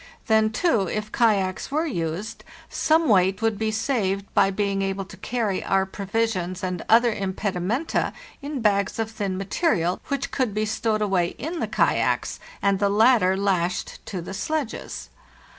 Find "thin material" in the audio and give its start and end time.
9.11-10.01